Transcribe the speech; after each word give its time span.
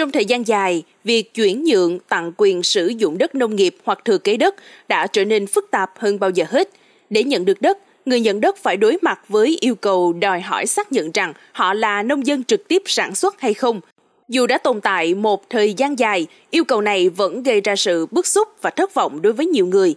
Trong 0.00 0.10
thời 0.10 0.24
gian 0.24 0.46
dài, 0.46 0.82
việc 1.04 1.34
chuyển 1.34 1.64
nhượng 1.64 1.98
tặng 1.98 2.32
quyền 2.36 2.62
sử 2.62 2.86
dụng 2.86 3.18
đất 3.18 3.34
nông 3.34 3.56
nghiệp 3.56 3.76
hoặc 3.84 4.04
thừa 4.04 4.18
kế 4.18 4.36
đất 4.36 4.54
đã 4.88 5.06
trở 5.06 5.24
nên 5.24 5.46
phức 5.46 5.70
tạp 5.70 5.90
hơn 5.98 6.18
bao 6.18 6.30
giờ 6.30 6.44
hết. 6.48 6.68
Để 7.10 7.24
nhận 7.24 7.44
được 7.44 7.62
đất, 7.62 7.78
người 8.06 8.20
nhận 8.20 8.40
đất 8.40 8.56
phải 8.56 8.76
đối 8.76 8.98
mặt 9.02 9.20
với 9.28 9.58
yêu 9.60 9.74
cầu 9.74 10.12
đòi 10.12 10.40
hỏi 10.40 10.66
xác 10.66 10.92
nhận 10.92 11.10
rằng 11.10 11.32
họ 11.52 11.74
là 11.74 12.02
nông 12.02 12.26
dân 12.26 12.44
trực 12.44 12.68
tiếp 12.68 12.82
sản 12.86 13.14
xuất 13.14 13.40
hay 13.40 13.54
không. 13.54 13.80
Dù 14.28 14.46
đã 14.46 14.58
tồn 14.58 14.80
tại 14.80 15.14
một 15.14 15.50
thời 15.50 15.74
gian 15.74 15.98
dài, 15.98 16.26
yêu 16.50 16.64
cầu 16.64 16.80
này 16.80 17.08
vẫn 17.08 17.42
gây 17.42 17.60
ra 17.60 17.76
sự 17.76 18.06
bức 18.06 18.26
xúc 18.26 18.48
và 18.62 18.70
thất 18.70 18.94
vọng 18.94 19.22
đối 19.22 19.32
với 19.32 19.46
nhiều 19.46 19.66
người. 19.66 19.94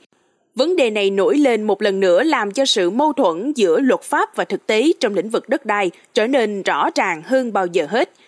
Vấn 0.56 0.76
đề 0.76 0.90
này 0.90 1.10
nổi 1.10 1.38
lên 1.38 1.64
một 1.64 1.82
lần 1.82 2.00
nữa 2.00 2.24
làm 2.24 2.52
cho 2.52 2.66
sự 2.66 2.90
mâu 2.90 3.14
thuẫn 3.14 3.54
giữa 3.56 3.80
luật 3.80 4.02
pháp 4.02 4.36
và 4.36 4.46
thực 4.46 4.68
tế 4.68 4.92
trong 5.00 5.16
lĩnh 5.16 5.30
vực 5.30 5.50
đất 5.50 5.66
đai 5.66 5.92
trở 6.14 6.28
nên 6.28 6.64
rõ 6.64 6.90
ràng 6.96 7.22
hơn 7.26 7.54
bao 7.54 7.66
giờ 7.66 7.88
hết– 7.90 8.10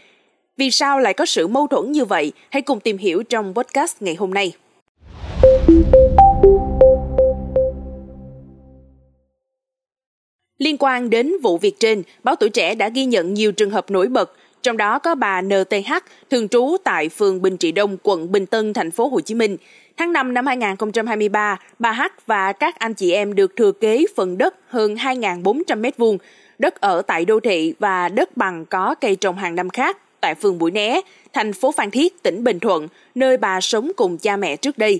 vì 0.57 0.71
sao 0.71 0.99
lại 0.99 1.13
có 1.13 1.25
sự 1.25 1.47
mâu 1.47 1.67
thuẫn 1.67 1.91
như 1.91 2.05
vậy? 2.05 2.31
Hãy 2.49 2.61
cùng 2.61 2.79
tìm 2.79 2.97
hiểu 2.97 3.23
trong 3.23 3.53
podcast 3.53 4.01
ngày 4.01 4.15
hôm 4.15 4.33
nay. 4.33 4.53
Liên 10.57 10.77
quan 10.79 11.09
đến 11.09 11.33
vụ 11.43 11.57
việc 11.57 11.79
trên, 11.79 12.03
báo 12.23 12.35
tuổi 12.35 12.49
trẻ 12.49 12.75
đã 12.75 12.89
ghi 12.89 13.05
nhận 13.05 13.33
nhiều 13.33 13.51
trường 13.51 13.69
hợp 13.69 13.91
nổi 13.91 14.07
bật, 14.07 14.31
trong 14.63 14.77
đó 14.77 14.99
có 14.99 15.15
bà 15.15 15.41
NTH, 15.41 15.93
thường 16.29 16.47
trú 16.47 16.77
tại 16.83 17.09
phường 17.09 17.41
Bình 17.41 17.57
Trị 17.57 17.71
Đông, 17.71 17.97
quận 18.03 18.31
Bình 18.31 18.45
Tân, 18.45 18.73
thành 18.73 18.91
phố 18.91 19.07
Hồ 19.07 19.21
Chí 19.21 19.35
Minh. 19.35 19.57
Tháng 19.97 20.13
5 20.13 20.33
năm 20.33 20.45
2023, 20.45 21.59
bà 21.79 21.91
H 21.91 22.01
và 22.25 22.51
các 22.51 22.79
anh 22.79 22.93
chị 22.93 23.11
em 23.11 23.35
được 23.35 23.55
thừa 23.55 23.71
kế 23.71 24.05
phần 24.15 24.37
đất 24.37 24.55
hơn 24.67 24.95
2.400 24.95 25.81
m2, 25.81 26.17
đất 26.59 26.81
ở 26.81 27.01
tại 27.01 27.25
đô 27.25 27.39
thị 27.39 27.73
và 27.79 28.09
đất 28.09 28.37
bằng 28.37 28.65
có 28.65 28.95
cây 29.01 29.15
trồng 29.15 29.37
hàng 29.37 29.55
năm 29.55 29.69
khác 29.69 29.97
tại 30.25 30.35
phường 30.35 30.57
Mũi 30.57 30.71
Né, 30.71 31.01
thành 31.33 31.53
phố 31.53 31.71
Phan 31.71 31.91
Thiết, 31.91 32.23
tỉnh 32.23 32.43
Bình 32.43 32.59
Thuận, 32.59 32.87
nơi 33.15 33.37
bà 33.37 33.61
sống 33.61 33.91
cùng 33.95 34.17
cha 34.17 34.37
mẹ 34.37 34.55
trước 34.55 34.77
đây. 34.77 34.99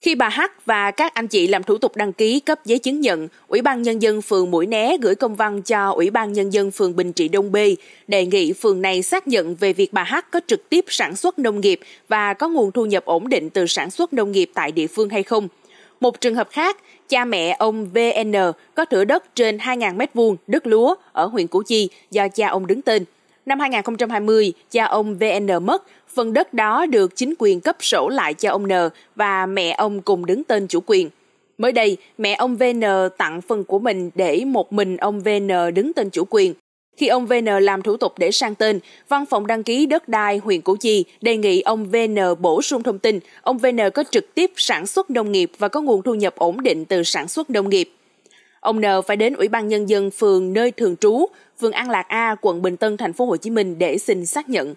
Khi 0.00 0.14
bà 0.14 0.28
Hắc 0.28 0.66
và 0.66 0.90
các 0.90 1.14
anh 1.14 1.28
chị 1.28 1.46
làm 1.46 1.62
thủ 1.62 1.78
tục 1.78 1.96
đăng 1.96 2.12
ký 2.12 2.40
cấp 2.40 2.58
giấy 2.64 2.78
chứng 2.78 3.00
nhận, 3.00 3.28
Ủy 3.48 3.62
ban 3.62 3.82
Nhân 3.82 4.02
dân 4.02 4.22
phường 4.22 4.50
Mũi 4.50 4.66
Né 4.66 4.96
gửi 5.00 5.14
công 5.14 5.34
văn 5.34 5.62
cho 5.62 5.90
Ủy 5.90 6.10
ban 6.10 6.32
Nhân 6.32 6.50
dân 6.50 6.70
phường 6.70 6.96
Bình 6.96 7.12
Trị 7.12 7.28
Đông 7.28 7.52
B, 7.52 7.56
đề 8.08 8.26
nghị 8.26 8.52
phường 8.52 8.82
này 8.82 9.02
xác 9.02 9.28
nhận 9.28 9.54
về 9.54 9.72
việc 9.72 9.92
bà 9.92 10.02
Hắc 10.02 10.30
có 10.30 10.40
trực 10.46 10.68
tiếp 10.68 10.84
sản 10.88 11.16
xuất 11.16 11.38
nông 11.38 11.60
nghiệp 11.60 11.80
và 12.08 12.34
có 12.34 12.48
nguồn 12.48 12.72
thu 12.72 12.86
nhập 12.86 13.04
ổn 13.04 13.28
định 13.28 13.50
từ 13.50 13.66
sản 13.66 13.90
xuất 13.90 14.12
nông 14.12 14.32
nghiệp 14.32 14.50
tại 14.54 14.72
địa 14.72 14.86
phương 14.86 15.08
hay 15.08 15.22
không. 15.22 15.48
Một 16.00 16.20
trường 16.20 16.34
hợp 16.34 16.48
khác, 16.50 16.76
cha 17.08 17.24
mẹ 17.24 17.56
ông 17.58 17.86
VN 17.94 18.32
có 18.74 18.84
thửa 18.84 19.04
đất 19.04 19.34
trên 19.34 19.56
2.000 19.56 19.96
m2 19.96 20.36
đất 20.46 20.66
lúa 20.66 20.94
ở 21.12 21.26
huyện 21.26 21.46
Củ 21.46 21.62
Chi 21.62 21.88
do 22.10 22.28
cha 22.28 22.48
ông 22.48 22.66
đứng 22.66 22.82
tên. 22.82 23.04
Năm 23.46 23.60
2020, 23.60 24.52
cha 24.70 24.84
ông 24.84 25.18
VN 25.18 25.64
mất, 25.66 25.82
phần 26.14 26.32
đất 26.32 26.54
đó 26.54 26.86
được 26.86 27.16
chính 27.16 27.34
quyền 27.38 27.60
cấp 27.60 27.76
sổ 27.80 28.08
lại 28.08 28.34
cho 28.34 28.50
ông 28.50 28.68
N 28.68 28.72
và 29.14 29.46
mẹ 29.46 29.74
ông 29.78 30.02
cùng 30.02 30.26
đứng 30.26 30.44
tên 30.44 30.66
chủ 30.66 30.80
quyền. 30.86 31.10
Mới 31.58 31.72
đây, 31.72 31.96
mẹ 32.18 32.34
ông 32.34 32.56
VN 32.56 32.82
tặng 33.18 33.40
phần 33.40 33.64
của 33.64 33.78
mình 33.78 34.10
để 34.14 34.44
một 34.44 34.72
mình 34.72 34.96
ông 34.96 35.20
VN 35.20 35.74
đứng 35.74 35.92
tên 35.92 36.10
chủ 36.10 36.24
quyền. 36.30 36.54
Khi 36.96 37.06
ông 37.06 37.26
VN 37.26 37.44
làm 37.44 37.82
thủ 37.82 37.96
tục 37.96 38.12
để 38.18 38.30
sang 38.30 38.54
tên, 38.54 38.80
Văn 39.08 39.26
phòng 39.26 39.46
đăng 39.46 39.62
ký 39.62 39.86
đất 39.86 40.08
đai 40.08 40.38
huyện 40.38 40.60
Củ 40.60 40.76
Chi 40.76 41.04
đề 41.20 41.36
nghị 41.36 41.60
ông 41.60 41.90
VN 41.90 42.16
bổ 42.40 42.62
sung 42.62 42.82
thông 42.82 42.98
tin 42.98 43.20
ông 43.42 43.58
VN 43.58 43.78
có 43.94 44.04
trực 44.10 44.34
tiếp 44.34 44.52
sản 44.56 44.86
xuất 44.86 45.10
nông 45.10 45.32
nghiệp 45.32 45.50
và 45.58 45.68
có 45.68 45.80
nguồn 45.80 46.02
thu 46.02 46.14
nhập 46.14 46.34
ổn 46.36 46.62
định 46.62 46.84
từ 46.84 47.02
sản 47.02 47.28
xuất 47.28 47.50
nông 47.50 47.68
nghiệp. 47.68 47.90
Ông 48.62 48.80
N 48.80 48.84
phải 49.06 49.16
đến 49.16 49.34
Ủy 49.34 49.48
ban 49.48 49.68
nhân 49.68 49.88
dân 49.88 50.10
phường 50.10 50.52
nơi 50.52 50.70
thường 50.70 50.96
trú, 50.96 51.26
phường 51.60 51.72
An 51.72 51.90
Lạc 51.90 52.08
A, 52.08 52.36
quận 52.40 52.62
Bình 52.62 52.76
Tân, 52.76 52.96
thành 52.96 53.12
phố 53.12 53.26
Hồ 53.26 53.36
Chí 53.36 53.50
Minh 53.50 53.78
để 53.78 53.98
xin 53.98 54.26
xác 54.26 54.48
nhận. 54.48 54.74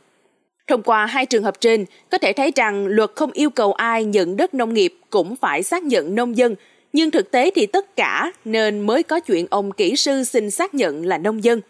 Thông 0.67 0.83
qua 0.83 1.05
hai 1.05 1.25
trường 1.25 1.43
hợp 1.43 1.61
trên, 1.61 1.85
có 2.09 2.17
thể 2.17 2.33
thấy 2.33 2.51
rằng 2.55 2.87
luật 2.87 3.11
không 3.15 3.31
yêu 3.31 3.49
cầu 3.49 3.73
ai 3.73 4.05
nhận 4.05 4.37
đất 4.37 4.53
nông 4.53 4.73
nghiệp 4.73 4.95
cũng 5.09 5.35
phải 5.35 5.63
xác 5.63 5.83
nhận 5.83 6.15
nông 6.15 6.37
dân, 6.37 6.55
nhưng 6.93 7.11
thực 7.11 7.31
tế 7.31 7.51
thì 7.55 7.65
tất 7.65 7.95
cả 7.95 8.31
nên 8.45 8.81
mới 8.81 9.03
có 9.03 9.19
chuyện 9.19 9.47
ông 9.49 9.71
kỹ 9.71 9.95
sư 9.95 10.23
xin 10.23 10.51
xác 10.51 10.73
nhận 10.73 11.05
là 11.05 11.17
nông 11.17 11.43
dân. 11.43 11.61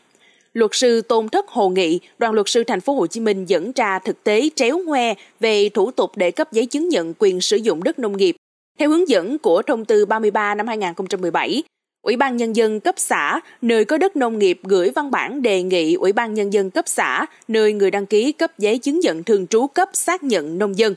Luật 0.53 0.71
sư 0.73 1.01
Tôn 1.01 1.29
Thất 1.29 1.47
Hồ 1.47 1.69
Nghị, 1.69 1.99
đoàn 2.17 2.33
luật 2.33 2.49
sư 2.49 2.63
thành 2.63 2.81
phố 2.81 2.93
Hồ 2.93 3.07
Chí 3.07 3.19
Minh 3.19 3.45
dẫn 3.45 3.71
ra 3.75 3.99
thực 3.99 4.23
tế 4.23 4.49
tréo 4.55 4.79
ngoe 4.85 5.13
về 5.39 5.69
thủ 5.69 5.91
tục 5.91 6.11
để 6.15 6.31
cấp 6.31 6.51
giấy 6.51 6.65
chứng 6.65 6.89
nhận 6.89 7.13
quyền 7.19 7.41
sử 7.41 7.57
dụng 7.57 7.83
đất 7.83 7.99
nông 7.99 8.17
nghiệp. 8.17 8.35
Theo 8.79 8.89
hướng 8.89 9.09
dẫn 9.09 9.37
của 9.37 9.61
thông 9.61 9.85
tư 9.85 10.05
33 10.05 10.55
năm 10.55 10.67
2017, 10.67 11.63
Ủy 12.05 12.16
ban 12.16 12.38
Nhân 12.38 12.55
dân 12.55 12.79
cấp 12.79 12.95
xã 12.97 13.39
nơi 13.61 13.85
có 13.85 13.97
đất 13.97 14.16
nông 14.16 14.39
nghiệp 14.39 14.59
gửi 14.63 14.91
văn 14.95 15.11
bản 15.11 15.41
đề 15.41 15.63
nghị 15.63 15.93
Ủy 15.93 16.13
ban 16.13 16.33
Nhân 16.33 16.53
dân 16.53 16.69
cấp 16.69 16.85
xã 16.88 17.25
nơi 17.47 17.73
người 17.73 17.91
đăng 17.91 18.05
ký 18.05 18.31
cấp 18.31 18.51
giấy 18.57 18.77
chứng 18.77 18.99
nhận 18.99 19.23
thường 19.23 19.47
trú 19.47 19.67
cấp 19.67 19.89
xác 19.93 20.23
nhận 20.23 20.57
nông 20.57 20.77
dân. 20.77 20.95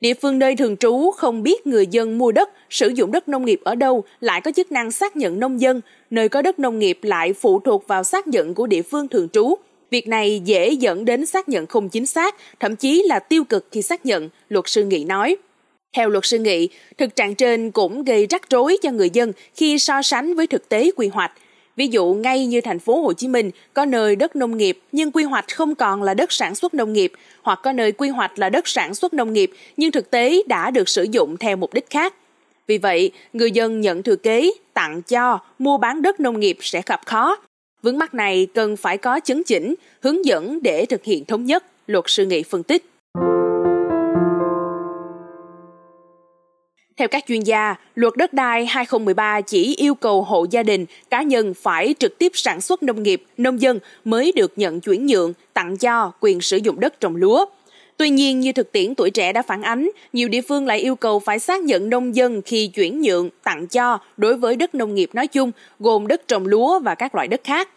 Địa 0.00 0.14
phương 0.14 0.38
nơi 0.38 0.56
thường 0.56 0.76
trú 0.76 1.10
không 1.10 1.42
biết 1.42 1.66
người 1.66 1.86
dân 1.86 2.18
mua 2.18 2.32
đất, 2.32 2.48
sử 2.70 2.88
dụng 2.88 3.12
đất 3.12 3.28
nông 3.28 3.44
nghiệp 3.44 3.60
ở 3.64 3.74
đâu 3.74 4.04
lại 4.20 4.40
có 4.40 4.50
chức 4.56 4.72
năng 4.72 4.90
xác 4.90 5.16
nhận 5.16 5.40
nông 5.40 5.60
dân, 5.60 5.80
nơi 6.10 6.28
có 6.28 6.42
đất 6.42 6.58
nông 6.58 6.78
nghiệp 6.78 6.98
lại 7.02 7.32
phụ 7.32 7.60
thuộc 7.60 7.88
vào 7.88 8.04
xác 8.04 8.26
nhận 8.26 8.54
của 8.54 8.66
địa 8.66 8.82
phương 8.82 9.08
thường 9.08 9.28
trú. 9.28 9.54
Việc 9.90 10.08
này 10.08 10.40
dễ 10.44 10.70
dẫn 10.70 11.04
đến 11.04 11.26
xác 11.26 11.48
nhận 11.48 11.66
không 11.66 11.88
chính 11.88 12.06
xác, 12.06 12.34
thậm 12.60 12.76
chí 12.76 13.02
là 13.06 13.18
tiêu 13.18 13.44
cực 13.44 13.66
khi 13.70 13.82
xác 13.82 14.06
nhận, 14.06 14.28
luật 14.48 14.64
sư 14.68 14.84
Nghị 14.84 15.04
nói. 15.04 15.36
Theo 15.96 16.08
luật 16.08 16.26
sư 16.26 16.38
Nghị, 16.38 16.68
thực 16.98 17.16
trạng 17.16 17.34
trên 17.34 17.70
cũng 17.70 18.04
gây 18.04 18.26
rắc 18.30 18.50
rối 18.50 18.76
cho 18.82 18.90
người 18.90 19.10
dân 19.10 19.32
khi 19.54 19.78
so 19.78 20.02
sánh 20.02 20.34
với 20.34 20.46
thực 20.46 20.68
tế 20.68 20.90
quy 20.96 21.08
hoạch. 21.08 21.32
Ví 21.76 21.86
dụ 21.88 22.14
ngay 22.14 22.46
như 22.46 22.60
thành 22.60 22.78
phố 22.78 23.00
Hồ 23.00 23.12
Chí 23.12 23.28
Minh 23.28 23.50
có 23.74 23.84
nơi 23.84 24.16
đất 24.16 24.36
nông 24.36 24.56
nghiệp 24.56 24.78
nhưng 24.92 25.12
quy 25.12 25.24
hoạch 25.24 25.54
không 25.54 25.74
còn 25.74 26.02
là 26.02 26.14
đất 26.14 26.32
sản 26.32 26.54
xuất 26.54 26.74
nông 26.74 26.92
nghiệp 26.92 27.12
hoặc 27.42 27.60
có 27.62 27.72
nơi 27.72 27.92
quy 27.92 28.08
hoạch 28.08 28.38
là 28.38 28.48
đất 28.48 28.68
sản 28.68 28.94
xuất 28.94 29.12
nông 29.12 29.32
nghiệp 29.32 29.50
nhưng 29.76 29.92
thực 29.92 30.10
tế 30.10 30.42
đã 30.46 30.70
được 30.70 30.88
sử 30.88 31.02
dụng 31.02 31.36
theo 31.36 31.56
mục 31.56 31.74
đích 31.74 31.90
khác. 31.90 32.14
Vì 32.66 32.78
vậy, 32.78 33.10
người 33.32 33.50
dân 33.50 33.80
nhận 33.80 34.02
thừa 34.02 34.16
kế, 34.16 34.50
tặng 34.74 35.02
cho, 35.02 35.38
mua 35.58 35.78
bán 35.78 36.02
đất 36.02 36.20
nông 36.20 36.40
nghiệp 36.40 36.58
sẽ 36.60 36.82
gặp 36.86 37.00
khó. 37.06 37.36
Vướng 37.82 37.98
mắc 37.98 38.14
này 38.14 38.46
cần 38.54 38.76
phải 38.76 38.98
có 38.98 39.20
chấn 39.24 39.42
chỉnh, 39.44 39.74
hướng 40.02 40.24
dẫn 40.24 40.62
để 40.62 40.86
thực 40.86 41.04
hiện 41.04 41.24
thống 41.24 41.44
nhất, 41.44 41.64
luật 41.86 42.04
sư 42.08 42.26
Nghị 42.26 42.42
phân 42.42 42.62
tích. 42.62 42.84
Theo 46.98 47.08
các 47.08 47.24
chuyên 47.28 47.40
gia, 47.40 47.74
luật 47.94 48.16
đất 48.16 48.32
đai 48.32 48.66
2013 48.66 49.40
chỉ 49.40 49.74
yêu 49.76 49.94
cầu 49.94 50.22
hộ 50.22 50.46
gia 50.50 50.62
đình, 50.62 50.86
cá 51.10 51.22
nhân 51.22 51.54
phải 51.54 51.94
trực 51.98 52.18
tiếp 52.18 52.32
sản 52.34 52.60
xuất 52.60 52.82
nông 52.82 53.02
nghiệp, 53.02 53.22
nông 53.36 53.60
dân 53.60 53.78
mới 54.04 54.32
được 54.36 54.52
nhận 54.56 54.80
chuyển 54.80 55.06
nhượng, 55.06 55.32
tặng 55.54 55.76
cho 55.76 56.12
quyền 56.20 56.40
sử 56.40 56.56
dụng 56.56 56.80
đất 56.80 57.00
trồng 57.00 57.16
lúa. 57.16 57.46
Tuy 57.96 58.10
nhiên, 58.10 58.40
như 58.40 58.52
thực 58.52 58.72
tiễn 58.72 58.94
tuổi 58.94 59.10
trẻ 59.10 59.32
đã 59.32 59.42
phản 59.42 59.62
ánh, 59.62 59.90
nhiều 60.12 60.28
địa 60.28 60.40
phương 60.40 60.66
lại 60.66 60.78
yêu 60.78 60.96
cầu 60.96 61.18
phải 61.18 61.38
xác 61.38 61.62
nhận 61.62 61.90
nông 61.90 62.16
dân 62.16 62.42
khi 62.42 62.66
chuyển 62.66 63.00
nhượng, 63.00 63.30
tặng 63.42 63.66
cho 63.66 63.98
đối 64.16 64.36
với 64.36 64.56
đất 64.56 64.74
nông 64.74 64.94
nghiệp 64.94 65.10
nói 65.12 65.26
chung, 65.26 65.50
gồm 65.78 66.06
đất 66.06 66.28
trồng 66.28 66.46
lúa 66.46 66.78
và 66.78 66.94
các 66.94 67.14
loại 67.14 67.28
đất 67.28 67.40
khác. 67.44 67.68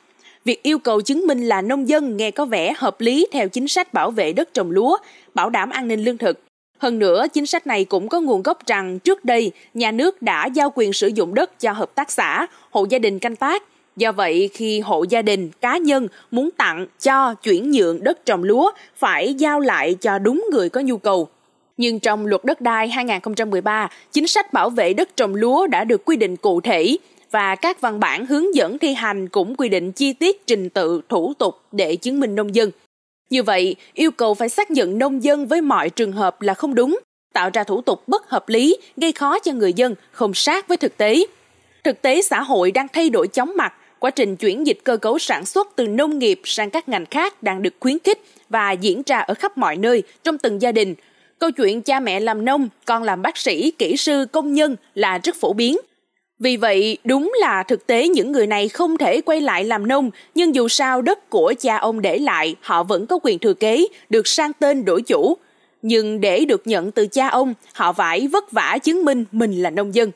Việc 0.45 0.63
yêu 0.63 0.79
cầu 0.79 1.01
chứng 1.01 1.27
minh 1.27 1.47
là 1.47 1.61
nông 1.61 1.89
dân 1.89 2.17
nghe 2.17 2.31
có 2.31 2.45
vẻ 2.45 2.73
hợp 2.77 3.01
lý 3.01 3.27
theo 3.31 3.49
chính 3.49 3.67
sách 3.67 3.93
bảo 3.93 4.11
vệ 4.11 4.33
đất 4.33 4.53
trồng 4.53 4.71
lúa, 4.71 4.97
bảo 5.33 5.49
đảm 5.49 5.69
an 5.69 5.87
ninh 5.87 6.03
lương 6.03 6.17
thực, 6.17 6.39
hơn 6.81 6.99
nữa, 6.99 7.25
chính 7.33 7.45
sách 7.45 7.67
này 7.67 7.85
cũng 7.85 8.07
có 8.07 8.19
nguồn 8.19 8.43
gốc 8.43 8.67
rằng 8.67 8.99
trước 8.99 9.25
đây 9.25 9.51
nhà 9.73 9.91
nước 9.91 10.21
đã 10.21 10.45
giao 10.45 10.71
quyền 10.75 10.93
sử 10.93 11.07
dụng 11.07 11.33
đất 11.33 11.59
cho 11.59 11.71
hợp 11.71 11.95
tác 11.95 12.11
xã, 12.11 12.47
hộ 12.71 12.85
gia 12.89 12.99
đình 12.99 13.19
canh 13.19 13.35
tác. 13.35 13.63
Do 13.95 14.11
vậy, 14.11 14.49
khi 14.53 14.79
hộ 14.79 15.03
gia 15.09 15.21
đình, 15.21 15.49
cá 15.61 15.77
nhân 15.77 16.07
muốn 16.31 16.49
tặng, 16.57 16.87
cho, 17.03 17.33
chuyển 17.33 17.71
nhượng 17.71 18.03
đất 18.03 18.25
trồng 18.25 18.43
lúa 18.43 18.71
phải 18.97 19.33
giao 19.33 19.59
lại 19.59 19.95
cho 20.01 20.19
đúng 20.19 20.45
người 20.51 20.69
có 20.69 20.81
nhu 20.81 20.97
cầu. 20.97 21.27
Nhưng 21.77 21.99
trong 21.99 22.25
luật 22.25 22.45
đất 22.45 22.61
đai 22.61 22.87
2013, 22.87 23.89
chính 24.11 24.27
sách 24.27 24.53
bảo 24.53 24.69
vệ 24.69 24.93
đất 24.93 25.15
trồng 25.15 25.35
lúa 25.35 25.67
đã 25.67 25.83
được 25.83 26.05
quy 26.05 26.15
định 26.15 26.37
cụ 26.37 26.61
thể 26.61 26.97
và 27.31 27.55
các 27.55 27.81
văn 27.81 27.99
bản 27.99 28.25
hướng 28.25 28.55
dẫn 28.55 28.77
thi 28.77 28.93
hành 28.93 29.27
cũng 29.29 29.55
quy 29.55 29.69
định 29.69 29.91
chi 29.91 30.13
tiết 30.13 30.47
trình 30.47 30.69
tự 30.69 31.01
thủ 31.09 31.33
tục 31.37 31.59
để 31.71 31.95
chứng 31.95 32.19
minh 32.19 32.35
nông 32.35 32.55
dân. 32.55 32.71
Như 33.31 33.43
vậy, 33.43 33.75
yêu 33.93 34.11
cầu 34.11 34.33
phải 34.33 34.49
xác 34.49 34.71
nhận 34.71 34.97
nông 34.97 35.23
dân 35.23 35.47
với 35.47 35.61
mọi 35.61 35.89
trường 35.89 36.11
hợp 36.11 36.41
là 36.41 36.53
không 36.53 36.75
đúng, 36.75 36.99
tạo 37.33 37.49
ra 37.53 37.63
thủ 37.63 37.81
tục 37.81 38.07
bất 38.07 38.29
hợp 38.29 38.49
lý, 38.49 38.77
gây 38.97 39.11
khó 39.11 39.39
cho 39.39 39.51
người 39.51 39.73
dân, 39.73 39.95
không 40.11 40.33
sát 40.33 40.67
với 40.67 40.77
thực 40.77 40.97
tế. 40.97 41.25
Thực 41.83 42.01
tế 42.01 42.21
xã 42.21 42.41
hội 42.41 42.71
đang 42.71 42.87
thay 42.93 43.09
đổi 43.09 43.27
chóng 43.27 43.51
mặt, 43.55 43.73
quá 43.99 44.11
trình 44.11 44.35
chuyển 44.35 44.67
dịch 44.67 44.79
cơ 44.83 44.97
cấu 44.97 45.19
sản 45.19 45.45
xuất 45.45 45.67
từ 45.75 45.87
nông 45.87 46.19
nghiệp 46.19 46.41
sang 46.43 46.69
các 46.69 46.89
ngành 46.89 47.05
khác 47.05 47.43
đang 47.43 47.61
được 47.61 47.73
khuyến 47.79 47.97
khích 47.99 48.21
và 48.49 48.71
diễn 48.71 49.01
ra 49.05 49.19
ở 49.19 49.33
khắp 49.33 49.57
mọi 49.57 49.77
nơi 49.77 50.03
trong 50.23 50.37
từng 50.37 50.61
gia 50.61 50.71
đình. 50.71 50.95
Câu 51.39 51.51
chuyện 51.51 51.81
cha 51.81 51.99
mẹ 51.99 52.19
làm 52.19 52.45
nông, 52.45 52.69
con 52.85 53.03
làm 53.03 53.21
bác 53.21 53.37
sĩ, 53.37 53.71
kỹ 53.71 53.97
sư, 53.97 54.25
công 54.31 54.53
nhân 54.53 54.75
là 54.95 55.19
rất 55.23 55.35
phổ 55.35 55.53
biến. 55.53 55.77
Vì 56.41 56.57
vậy, 56.57 56.97
đúng 57.03 57.33
là 57.39 57.63
thực 57.63 57.87
tế 57.87 58.07
những 58.07 58.31
người 58.31 58.47
này 58.47 58.69
không 58.69 58.97
thể 58.97 59.21
quay 59.21 59.41
lại 59.41 59.63
làm 59.63 59.87
nông, 59.87 60.11
nhưng 60.35 60.55
dù 60.55 60.67
sao 60.67 61.01
đất 61.01 61.29
của 61.29 61.53
cha 61.59 61.77
ông 61.77 62.01
để 62.01 62.17
lại, 62.17 62.55
họ 62.61 62.83
vẫn 62.83 63.07
có 63.07 63.19
quyền 63.23 63.39
thừa 63.39 63.53
kế, 63.53 63.87
được 64.09 64.27
sang 64.27 64.53
tên 64.53 64.85
đổi 64.85 65.01
chủ. 65.01 65.37
Nhưng 65.81 66.21
để 66.21 66.45
được 66.45 66.67
nhận 66.67 66.91
từ 66.91 67.07
cha 67.07 67.27
ông, 67.27 67.53
họ 67.73 67.93
phải 67.93 68.27
vất 68.27 68.51
vả 68.51 68.77
chứng 68.83 69.05
minh 69.05 69.25
mình 69.31 69.63
là 69.63 69.69
nông 69.69 69.95
dân. 69.95 70.11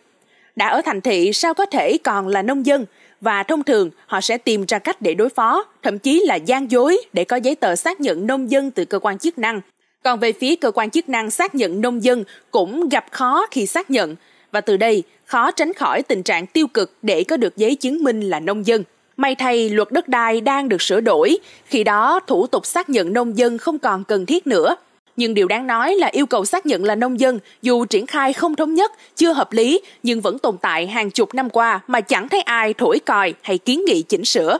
Đã 0.55 0.67
ở 0.67 0.81
thành 0.81 1.01
thị 1.01 1.33
sao 1.33 1.53
có 1.53 1.65
thể 1.65 1.97
còn 2.03 2.27
là 2.27 2.41
nông 2.41 2.65
dân? 2.65 2.85
Và 3.21 3.43
thông 3.43 3.63
thường 3.63 3.89
họ 4.05 4.21
sẽ 4.21 4.37
tìm 4.37 4.65
ra 4.67 4.79
cách 4.79 5.01
để 5.01 5.13
đối 5.13 5.29
phó, 5.29 5.65
thậm 5.83 5.99
chí 5.99 6.23
là 6.25 6.35
gian 6.35 6.71
dối 6.71 6.97
để 7.13 7.23
có 7.23 7.35
giấy 7.35 7.55
tờ 7.55 7.75
xác 7.75 8.01
nhận 8.01 8.27
nông 8.27 8.51
dân 8.51 8.71
từ 8.71 8.85
cơ 8.85 8.99
quan 8.99 9.17
chức 9.17 9.37
năng. 9.37 9.61
Còn 10.03 10.19
về 10.19 10.31
phía 10.31 10.55
cơ 10.55 10.71
quan 10.71 10.89
chức 10.89 11.09
năng 11.09 11.31
xác 11.31 11.55
nhận 11.55 11.81
nông 11.81 12.03
dân 12.03 12.23
cũng 12.51 12.89
gặp 12.89 13.05
khó 13.11 13.47
khi 13.51 13.65
xác 13.65 13.91
nhận 13.91 14.15
và 14.51 14.61
từ 14.61 14.77
đây 14.77 15.03
khó 15.25 15.51
tránh 15.51 15.73
khỏi 15.73 16.01
tình 16.03 16.23
trạng 16.23 16.47
tiêu 16.47 16.67
cực 16.67 16.97
để 17.01 17.23
có 17.23 17.37
được 17.37 17.57
giấy 17.57 17.75
chứng 17.75 18.03
minh 18.03 18.21
là 18.21 18.39
nông 18.39 18.65
dân. 18.65 18.83
May 19.17 19.35
thay 19.35 19.69
luật 19.69 19.91
đất 19.91 20.07
đai 20.07 20.41
đang 20.41 20.69
được 20.69 20.81
sửa 20.81 21.01
đổi, 21.01 21.37
khi 21.65 21.83
đó 21.83 22.19
thủ 22.27 22.47
tục 22.47 22.65
xác 22.65 22.89
nhận 22.89 23.13
nông 23.13 23.37
dân 23.37 23.57
không 23.57 23.79
còn 23.79 24.03
cần 24.03 24.25
thiết 24.25 24.47
nữa. 24.47 24.75
Nhưng 25.17 25.33
điều 25.33 25.47
đáng 25.47 25.67
nói 25.67 25.95
là 25.95 26.07
yêu 26.07 26.25
cầu 26.25 26.45
xác 26.45 26.65
nhận 26.65 26.83
là 26.83 26.95
nông 26.95 27.19
dân 27.19 27.39
dù 27.61 27.85
triển 27.85 28.05
khai 28.05 28.33
không 28.33 28.55
thống 28.55 28.73
nhất, 28.73 28.91
chưa 29.15 29.33
hợp 29.33 29.53
lý 29.53 29.81
nhưng 30.03 30.21
vẫn 30.21 30.39
tồn 30.39 30.57
tại 30.57 30.87
hàng 30.87 31.11
chục 31.11 31.33
năm 31.33 31.49
qua 31.49 31.79
mà 31.87 32.01
chẳng 32.01 32.29
thấy 32.29 32.41
ai 32.41 32.73
thổi 32.73 32.99
còi 32.99 33.33
hay 33.41 33.57
kiến 33.57 33.85
nghị 33.85 34.01
chỉnh 34.01 34.25
sửa. 34.25 34.57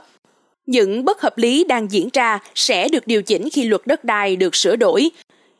Những 0.66 1.04
bất 1.04 1.20
hợp 1.20 1.38
lý 1.38 1.64
đang 1.64 1.92
diễn 1.92 2.08
ra 2.12 2.38
sẽ 2.54 2.88
được 2.88 3.06
điều 3.06 3.22
chỉnh 3.22 3.48
khi 3.52 3.64
luật 3.64 3.82
đất 3.86 4.04
đai 4.04 4.36
được 4.36 4.54
sửa 4.54 4.76
đổi. 4.76 5.10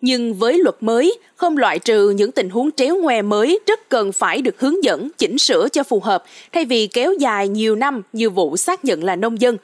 Nhưng 0.00 0.34
với 0.34 0.58
luật 0.58 0.76
mới, 0.80 1.18
không 1.36 1.56
loại 1.58 1.78
trừ 1.78 2.10
những 2.10 2.32
tình 2.32 2.50
huống 2.50 2.70
tréo 2.72 2.96
ngoe 2.96 3.22
mới 3.22 3.60
rất 3.66 3.88
cần 3.88 4.12
phải 4.12 4.42
được 4.42 4.60
hướng 4.60 4.84
dẫn, 4.84 5.08
chỉnh 5.18 5.38
sửa 5.38 5.68
cho 5.68 5.82
phù 5.82 6.00
hợp, 6.00 6.24
thay 6.52 6.64
vì 6.64 6.86
kéo 6.86 7.12
dài 7.12 7.48
nhiều 7.48 7.76
năm 7.76 8.02
như 8.12 8.30
vụ 8.30 8.56
xác 8.56 8.84
nhận 8.84 9.04
là 9.04 9.16
nông 9.16 9.40
dân. 9.40 9.56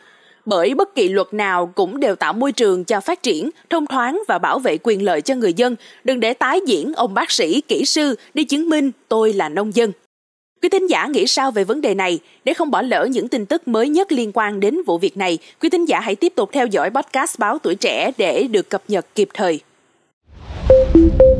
Bởi 0.44 0.74
bất 0.74 0.94
kỳ 0.94 1.08
luật 1.08 1.34
nào 1.34 1.72
cũng 1.74 2.00
đều 2.00 2.16
tạo 2.16 2.32
môi 2.32 2.52
trường 2.52 2.84
cho 2.84 3.00
phát 3.00 3.22
triển, 3.22 3.50
thông 3.70 3.86
thoáng 3.86 4.22
và 4.28 4.38
bảo 4.38 4.58
vệ 4.58 4.78
quyền 4.82 5.04
lợi 5.04 5.20
cho 5.20 5.34
người 5.34 5.52
dân, 5.52 5.76
đừng 6.04 6.20
để 6.20 6.34
tái 6.34 6.60
diễn 6.66 6.92
ông 6.94 7.14
bác 7.14 7.30
sĩ, 7.30 7.60
kỹ 7.60 7.84
sư 7.84 8.14
đi 8.34 8.44
chứng 8.44 8.68
minh 8.68 8.90
tôi 9.08 9.32
là 9.32 9.48
nông 9.48 9.74
dân. 9.74 9.92
Quý 10.62 10.68
thính 10.68 10.86
giả 10.86 11.06
nghĩ 11.06 11.26
sao 11.26 11.50
về 11.50 11.64
vấn 11.64 11.80
đề 11.80 11.94
này? 11.94 12.18
Để 12.44 12.54
không 12.54 12.70
bỏ 12.70 12.82
lỡ 12.82 13.06
những 13.10 13.28
tin 13.28 13.46
tức 13.46 13.68
mới 13.68 13.88
nhất 13.88 14.12
liên 14.12 14.30
quan 14.34 14.60
đến 14.60 14.78
vụ 14.86 14.98
việc 14.98 15.16
này, 15.16 15.38
quý 15.60 15.68
thính 15.70 15.88
giả 15.88 16.00
hãy 16.00 16.14
tiếp 16.14 16.32
tục 16.36 16.50
theo 16.52 16.66
dõi 16.66 16.90
podcast 16.90 17.38
Báo 17.38 17.58
Tuổi 17.58 17.74
Trẻ 17.74 18.12
để 18.18 18.46
được 18.50 18.70
cập 18.70 18.82
nhật 18.88 19.06
kịp 19.14 19.28
thời. 19.34 19.60
Thank 20.92 21.22
you. 21.22 21.31